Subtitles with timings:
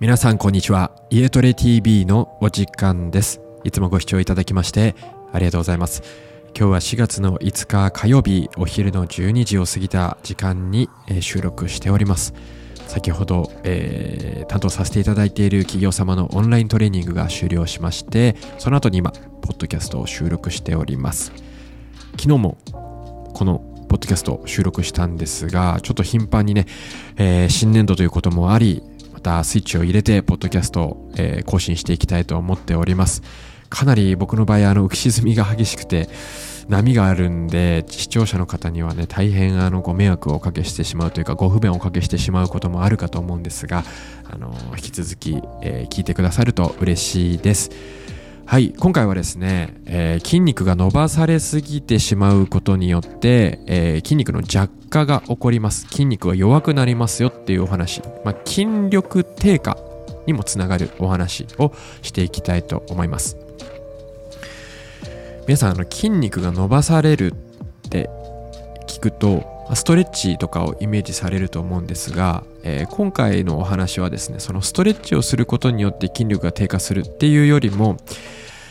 [0.00, 0.92] 皆さんこんにちは。
[1.10, 3.42] 家トレ TV のお時間です。
[3.64, 4.94] いつもご視聴いただきまして
[5.30, 6.02] ありがとうございます。
[6.56, 10.88] 今日は4月の5日火曜日お昼の12時を過ぎた時間に、
[11.20, 12.32] 収録しております。
[12.86, 19.12] 先ほど、えー担当させていただいている企業様のオンライントレーニングが終了しましてその後に今
[19.42, 21.30] ポッドキャストを収録しております。
[22.12, 23.58] 昨日もこの
[23.90, 26.64] ポッドキャストを収録したんですがちょっと頻繁にね、
[27.18, 28.82] えー新年度ということもあり
[29.20, 33.22] またスイッチを入れてポッドキャストを、えー更新していきたいと思っております。
[33.68, 36.08] かなり僕の場合あの浮き沈みが激しくて
[36.68, 43.84] 波があるんで視聴者の方にはね大変あのご迷惑をおかけしてしまうというかご不便をおかけしてしまうこともあるかと思うんですが
[44.24, 47.70] あの引き続き、えー聞いてくださると嬉しいです。
[48.50, 55.86] はい今回はですね、えー筋肉が伸ばされすぎてしまうことによって、えー筋肉の弱化が起こります。
[55.86, 59.78] 筋肉が弱くなりますよっていうお話、まあ、筋力低下
[60.26, 63.36] にもつながるお話をしていきたいと思います。
[65.46, 67.32] 皆さんあの筋肉が伸ばされる
[67.86, 68.10] って
[68.88, 77.96] 聞くとストレッチとかをイメージされると思うんですが、えー今回のお話はですねそのストレッチをすることによって筋力が低下するっていうよりも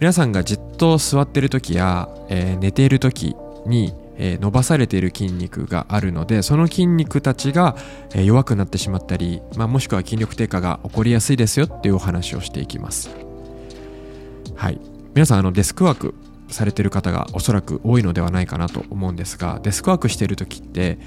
[0.00, 7.76] 皆さんがじっと座ってる時や、えー寝ている時に、えー伸ばされている筋肉があるのでその筋肉たちが、
[8.14, 13.10] えー弱くなってしまったり、まあ、もしくは筋力低下が起こりやすいですよっていうお話をしていきます。
[14.56, 14.80] はい。
[15.14, 16.14] 皆さんあのデスクワーク
[16.48, 20.98] されてる方がおそらく多いのではないかなと思うんですがデスクワークしてる時って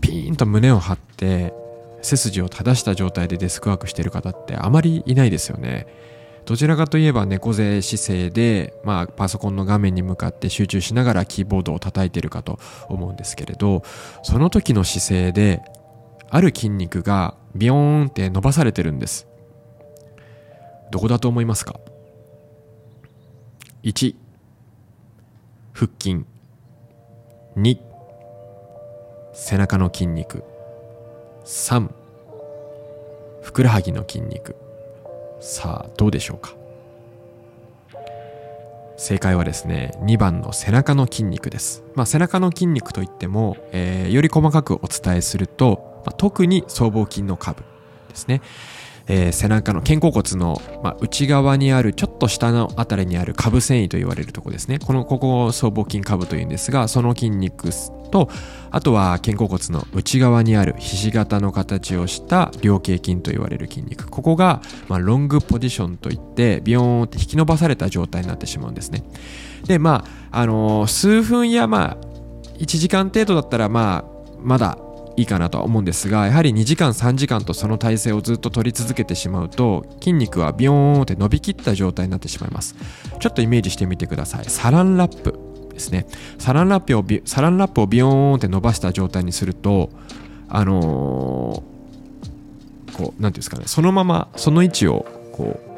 [0.00, 1.54] ピーンと胸を張って
[2.02, 5.86] 背筋を正した状態でデスクワークしてる方ってあまりいないですよね。
[6.44, 13.82] どちらかといえば猫背姿勢で、まあ、パソコンの画面に向かって集中しながらキーボードを叩いてるかと思うんですけれど
[14.22, 15.62] その時の姿勢で
[16.30, 19.26] ある筋肉がビヨーンって伸ばされてるんです。
[20.90, 21.78] どこだと思いますか
[23.82, 24.14] ？1
[25.74, 26.24] 腹筋。
[27.56, 27.78] 2
[29.34, 30.42] 背中の筋肉。
[31.44, 31.90] 3
[33.42, 34.56] ふくらはぎの筋肉。
[35.44, 36.54] さあどうでしょうか？
[38.96, 47.64] 正解はですね2番の背中の筋肉です、まあ、背中の筋肉といっても、えーより細かくお伝えすると、まあ特に僧帽筋の下部
[48.08, 48.40] ですね。
[49.06, 54.78] えー背中の肩甲骨の、まあ、内側にあるちょっと下のあたりにある下部繊維と言われるところですね。
[54.78, 57.70] このここを僧帽筋下部というんですがその筋肉
[58.10, 58.28] と
[58.70, 64.08] あとは肩甲骨の内側にあるひし形の形をした両頸筋と言われる筋肉。
[64.08, 69.02] ここが、まあ、ロングポジションといってビヨーンって引き伸ばされた状態になってしまうんですね。
[69.66, 71.96] でまああのー数分やまあ
[72.58, 74.78] 1時間程度だったらまあまだ
[75.16, 82.74] いいかなとは思うんですがやはり2時間3時間とその体勢をずっと取り続けてしまうと筋肉はビヨーンって伸びきった状態になってしまいます。
[83.20, 84.44] ちょっとイメージしてみてください。
[84.46, 85.38] サランラップ
[85.72, 86.06] ですね。
[86.38, 89.90] サランラップをビサランラップをビヨーンって伸ばした状態にすると
[90.48, 91.72] あのー
[92.92, 93.64] こう何ていうんですかね。
[93.66, 95.72] そのままその位置をこう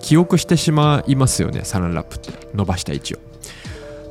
[0.00, 1.62] 記憶してしまいますよね。
[1.64, 2.48] サランラップって。
[2.54, 3.27] 伸ばした位置を。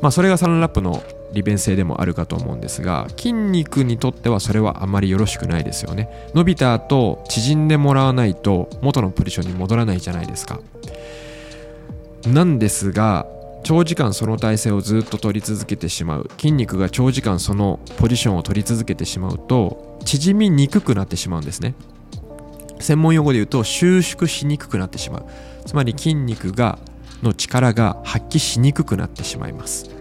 [0.01, 1.03] まあそれがサランラップの
[1.33, 6.09] 利便性でもあるかと思うんですが筋肉にとってはそれはあまりよろしくないですよね。
[6.33, 10.59] 伸びた後縮んでもらわないと元のポジションに戻らないじゃないですか。
[12.25, 13.25] なんですが
[13.63, 21.73] 長時間その体勢をずっと取り続けてしまう筋肉が長時間そのポジションを取り続けてしまうと縮みにくくなってしまうんですね。
[22.79, 25.25] 専門用語で言うと収縮しにくくなってしまう。
[25.65, 26.79] つまり筋肉が
[27.23, 29.97] の力が発揮しにくくなってしまいます。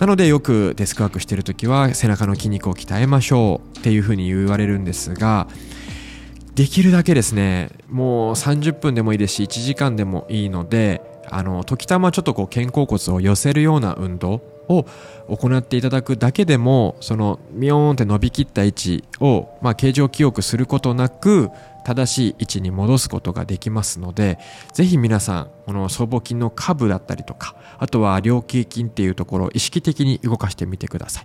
[0.00, 5.46] なのでよくデスクワークしてる時は背中の筋肉を鍛えましょうっていうふうに言われるんですが
[6.54, 14.40] できるだけですねもう30分でもいいですし1時間でもいいのであの時たまちょっとこう肩甲骨を寄せるような運動
[14.70, 14.86] を
[15.28, 21.50] 行っていただくだけでもそのミヨーンって伸びきった位置を、まあ、形状記憶することなく
[21.84, 24.38] 正しい位置に戻すことができますので
[24.72, 31.24] ぜひ皆さんこの僧帽筋の下部だったりとかあとは両頸筋っていうところを意識的に動かしてみてください。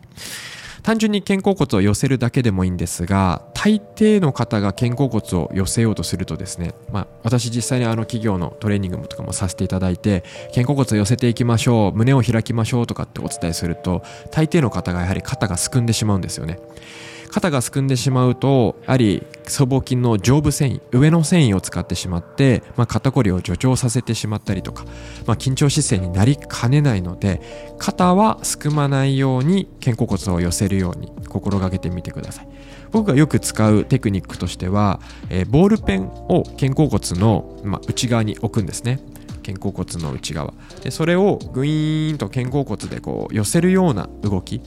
[0.86, 10.24] 単純に肩甲骨を寄せるだけでもいいんですが大抵の方が肩甲骨を寄せようとするとですね、まあ、私実際にあの企業のトレーニングとかもさせていただいて
[10.54, 16.60] 肩甲骨を寄せていきましょう胸を開きましょうとかってお伝えすると大抵の方がやはり肩がすくんでしまうんですよね。
[17.30, 24.86] 肩がすくんでしまうとやはり僧帽筋の上部繊維上の繊維を使ってしまって、まあ、肩こりを助長させてしまったりとか、
[25.26, 27.42] まあ、緊張姿勢になりかねないので
[27.78, 32.48] 肩はすくまないように肩甲骨を寄せるように心がけてみてください。
[32.92, 39.02] 僕がよく使うテクニックとしては、えー、ボールペンを肩甲骨の、まあ、内側に置くんですね。
[39.46, 40.54] 肩甲骨の内側。
[40.82, 44.62] でそれをグイーンと肩甲骨でこう寄せるような動き。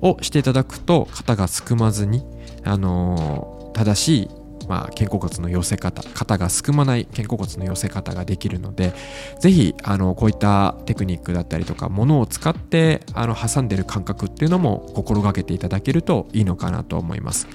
[0.00, 2.24] をしていただくと肩がすくまずに、
[2.64, 4.30] あのー、正しい、
[4.68, 8.92] まあ、肩甲骨の寄せ方肩がすくまない肩甲骨の寄せ方ができるので
[9.40, 17.48] ぜひあのこういったテクニックだったりとかものを使ってあの挟んでる感覚っていうのも心がけていただけるといいのかなと思います。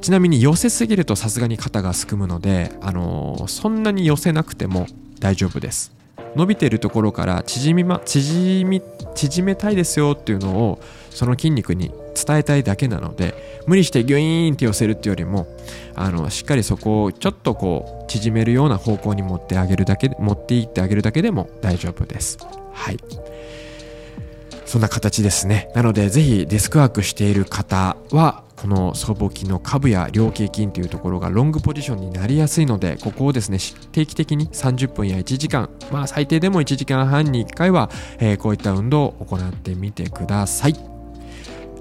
[0.00, 4.86] ちなみに寄せすぎるとさすがに肩がすくむので、あの、そんなに寄せなくても
[5.18, 5.97] 大丈夫です
[6.36, 8.82] 伸びてるところから縮み、ま、縮み
[9.14, 10.80] 縮めたいですよっていうのを
[11.10, 15.46] その筋肉に伝えたいだけなので無理してギュイーンって寄せるっていうよりも
[15.94, 22.38] あのしっかりそこをちょっとこう縮めるような方向に持ってあげるだけ持っていってあげるだけでも大丈夫です。
[22.72, 22.98] はい。
[24.64, 25.70] そんな形ですね。
[25.74, 33.58] なのでぜひデスクワークしている方はこの僧帽筋の下部や両頸筋というところがロングポジションになりやすいのでここをですね
[33.92, 40.74] 定期的に30分や1時間まあ最低でも1時間半に1回は、えー、こういった運動を行ってみてください。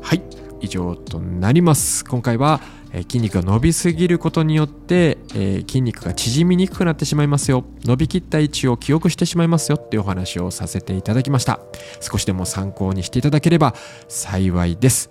[0.01, 0.21] はい
[0.59, 2.03] 以上となります。
[2.05, 2.61] 今回は
[2.93, 7.65] え筋肉が伸びすぎることによって、えー、筋肉が縮みにくくなってしまいますよ。
[7.83, 11.59] 伸びきった位置を記憶してしまいますよっていうお話をさせていただきました。
[12.01, 13.75] 少しでも参考にしていただければ
[14.07, 15.09] 幸いです。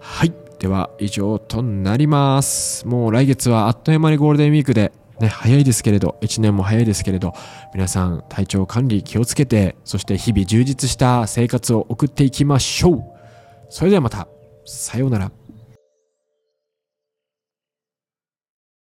[0.00, 0.43] はい。
[0.64, 2.86] では以上となります。
[2.86, 7.34] もう来月はあっという間にゴールデンウィークで、ね、早いですけれど、1年も早いですけれど、
[7.74, 13.04] 皆さん体調管理気をつけて、そして日々充実した生活を送っていきましょう。
[13.68, 14.26] それではまた、
[14.64, 15.30] さようなら。